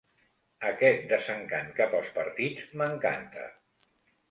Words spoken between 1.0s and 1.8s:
desencant